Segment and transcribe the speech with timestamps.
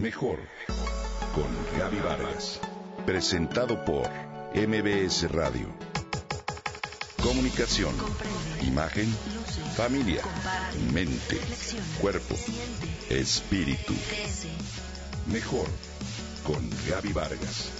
[0.00, 0.38] Mejor
[1.34, 2.58] con Gaby Vargas.
[3.04, 4.08] Presentado por
[4.54, 5.66] MBS Radio.
[7.22, 7.94] Comunicación,
[8.62, 9.06] imagen,
[9.76, 10.22] familia,
[10.94, 11.38] mente,
[12.00, 12.34] cuerpo,
[13.10, 13.92] espíritu.
[15.30, 15.66] Mejor
[16.46, 17.70] con Gaby Vargas.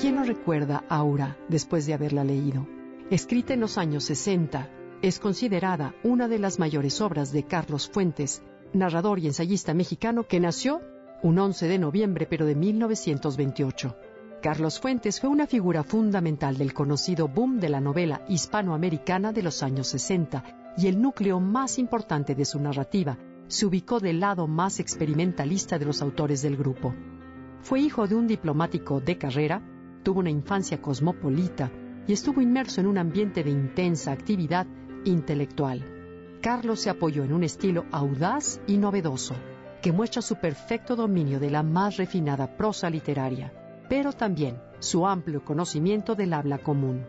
[0.00, 2.66] ¿Quién no recuerda Aura después de haberla leído?
[3.10, 4.68] Escrita en los años 60,
[5.04, 8.42] es considerada una de las mayores obras de Carlos Fuentes,
[8.72, 10.80] narrador y ensayista mexicano que nació
[11.22, 13.96] un 11 de noviembre pero de 1928.
[14.40, 19.62] Carlos Fuentes fue una figura fundamental del conocido boom de la novela hispanoamericana de los
[19.62, 24.80] años 60 y el núcleo más importante de su narrativa se ubicó del lado más
[24.80, 26.94] experimentalista de los autores del grupo.
[27.60, 29.60] Fue hijo de un diplomático de carrera,
[30.02, 31.70] tuvo una infancia cosmopolita
[32.06, 34.66] y estuvo inmerso en un ambiente de intensa actividad
[35.04, 35.84] intelectual.
[36.40, 39.34] Carlos se apoyó en un estilo audaz y novedoso,
[39.80, 43.52] que muestra su perfecto dominio de la más refinada prosa literaria,
[43.88, 47.06] pero también su amplio conocimiento del habla común.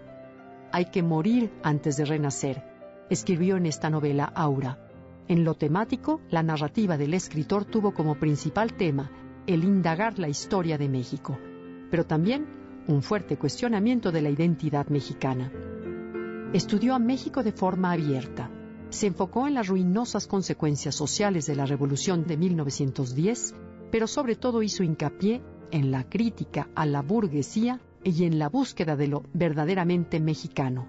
[0.71, 2.63] Hay que morir antes de renacer,
[3.09, 4.79] escribió en esta novela Aura.
[5.27, 9.09] En lo temático, la narrativa del escritor tuvo como principal tema
[9.47, 11.37] el indagar la historia de México,
[11.89, 12.45] pero también
[12.87, 15.51] un fuerte cuestionamiento de la identidad mexicana.
[16.55, 18.49] Estudió a México de forma abierta.
[18.87, 23.53] Se enfocó en las ruinosas consecuencias sociales de la Revolución de 1910,
[23.91, 28.95] pero sobre todo hizo hincapié en la crítica a la burguesía y en la búsqueda
[28.95, 30.87] de lo verdaderamente mexicano.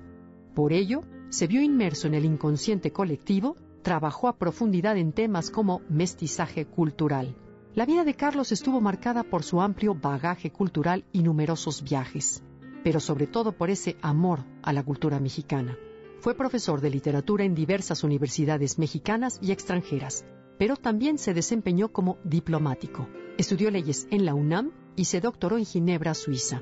[0.54, 1.00] Por ello,
[1.30, 7.34] se vio inmerso en el inconsciente colectivo, trabajó a profundidad en temas como mestizaje cultural,
[7.74, 12.42] la vida de Carlos estuvo marcada por su amplio bagaje cultural y numerosos viajes,
[12.86, 15.76] pero sobre todo por ese amor a la cultura mexicana.
[16.20, 20.24] Fue profesor de literatura en diversas universidades mexicanas y extranjeras,
[20.56, 23.08] pero también se desempeñó como diplomático.
[23.38, 26.60] Estudió leyes en la UNAM y se doctoró en Ginebra, Suiza.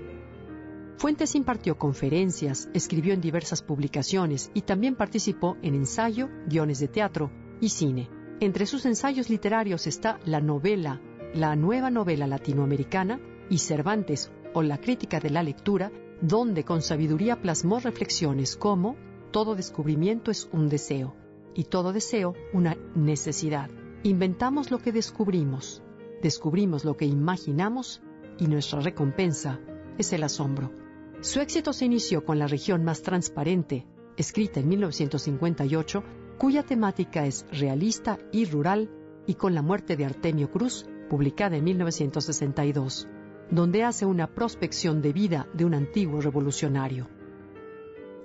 [0.97, 7.31] Fuentes impartió conferencias, escribió en diversas publicaciones y también participó en ensayo, guiones de teatro
[7.61, 8.09] y cine.
[8.41, 11.03] Entre sus ensayos literarios está la novela,
[11.35, 15.93] la nueva novela latinoamericana y Cervantes o la crítica de la lectura,
[16.27, 18.97] donde con sabiduría plasmó reflexiones como
[19.31, 21.15] todo descubrimiento es un deseo
[21.55, 23.69] y todo deseo una necesidad.
[24.05, 25.83] Inventamos lo que descubrimos,
[26.23, 28.01] descubrimos lo que imaginamos
[28.39, 29.61] y nuestra recompensa
[29.99, 30.73] es el asombro.
[31.21, 33.87] Su éxito se inició con La región más transparente,
[34.17, 36.03] escrita en 1958,
[36.39, 38.91] cuya temática es realista y rural,
[39.27, 43.09] y con la muerte de Artemio Cruz, publicada en 1962,
[43.51, 47.09] donde hace una prospección de vida de un antiguo revolucionario.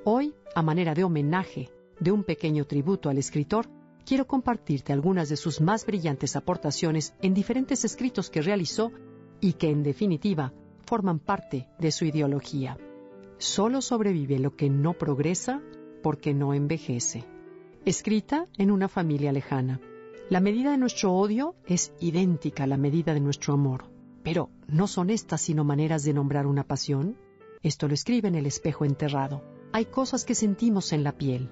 [0.04, 1.70] Hoy, a manera de homenaje,
[2.00, 3.68] de un pequeño tributo al escritor,
[4.06, 8.92] quiero compartirte algunas de sus más brillantes aportaciones en diferentes escritos que realizó
[9.42, 10.54] y que, en definitiva,
[10.86, 12.78] forman parte de su ideología.
[13.38, 15.62] Solo sobrevive lo que no progresa
[16.02, 17.26] porque no envejece
[17.86, 19.80] escrita en una familia lejana.
[20.30, 23.86] La medida de nuestro odio es idéntica a la medida de nuestro amor,
[24.24, 27.18] pero ¿no son estas sino maneras de nombrar una pasión?
[27.64, 29.44] Esto lo escribe en el espejo enterrado.
[29.72, 31.50] Hay cosas que sentimos en la piel,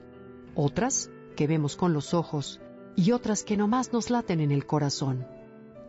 [0.56, 2.60] otras que vemos con los ojos
[2.96, 5.28] y otras que nomás nos laten en el corazón.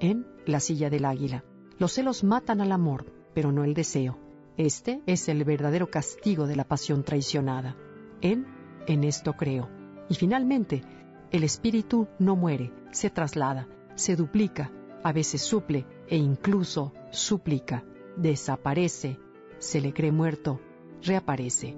[0.00, 1.44] En La silla del águila.
[1.78, 4.18] Los celos matan al amor, pero no el deseo.
[4.56, 7.76] Este es el verdadero castigo de la pasión traicionada.
[8.20, 8.46] En
[8.86, 9.68] En esto creo.
[10.08, 10.82] Y finalmente,
[11.30, 14.72] el espíritu no muere, se traslada, se duplica,
[15.02, 17.84] a veces suple e incluso suplica,
[18.16, 19.18] desaparece,
[19.58, 20.60] se le cree muerto,
[21.02, 21.76] reaparece.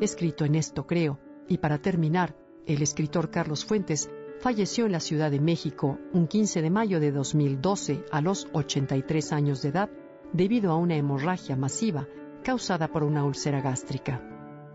[0.00, 1.18] Escrito en esto creo,
[1.48, 2.36] y para terminar,
[2.66, 7.12] el escritor Carlos Fuentes falleció en la Ciudad de México un 15 de mayo de
[7.12, 9.90] 2012 a los 83 años de edad
[10.32, 12.08] debido a una hemorragia masiva
[12.42, 14.20] causada por una úlcera gástrica.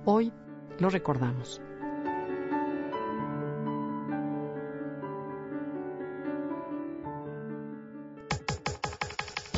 [0.06, 0.32] Hoy
[0.80, 1.62] lo recordamos.